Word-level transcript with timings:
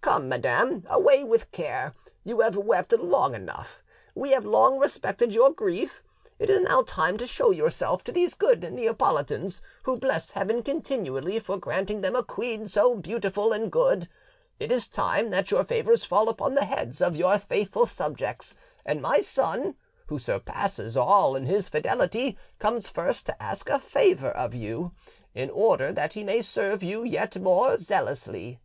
Come, 0.00 0.28
madam, 0.28 0.84
away 0.90 1.22
with 1.22 1.52
care: 1.52 1.94
you 2.24 2.40
have 2.40 2.56
wept 2.56 2.92
long 2.92 3.36
enough; 3.36 3.84
we 4.16 4.32
have 4.32 4.44
long 4.44 4.80
respected 4.80 5.32
your 5.32 5.52
grief. 5.52 6.02
It 6.40 6.50
is 6.50 6.62
now 6.62 6.82
time 6.82 7.16
to 7.18 7.24
show 7.28 7.52
yourself 7.52 8.02
to 8.02 8.10
these 8.10 8.34
good 8.34 8.64
Neapolitans 8.72 9.62
who 9.84 9.96
bless 9.96 10.32
Heaven 10.32 10.64
continually 10.64 11.38
for 11.38 11.56
granting 11.56 12.00
them 12.00 12.16
a 12.16 12.24
queen 12.24 12.66
so 12.66 12.96
beautiful 12.96 13.52
and 13.52 13.70
good; 13.70 14.08
it 14.58 14.72
is 14.72 14.88
time 14.88 15.30
that 15.30 15.52
your 15.52 15.62
favours 15.62 16.02
fall 16.02 16.28
upon 16.28 16.56
the 16.56 16.64
heads 16.64 17.00
of 17.00 17.14
your 17.14 17.38
faithful 17.38 17.86
subjects, 17.86 18.56
and 18.84 19.00
my 19.00 19.20
son, 19.20 19.76
who 20.08 20.18
surpasses 20.18 20.96
all 20.96 21.36
in 21.36 21.46
his 21.46 21.68
fidelity, 21.68 22.36
comes 22.58 22.88
first 22.88 23.24
to 23.26 23.40
ask 23.40 23.70
a 23.70 23.78
favour 23.78 24.30
of 24.32 24.52
you, 24.52 24.90
in 25.32 25.48
order 25.48 25.92
that 25.92 26.14
he 26.14 26.24
may 26.24 26.42
serve 26.42 26.82
you 26.82 27.04
yet 27.04 27.38
more 27.40 27.78
zealously." 27.78 28.58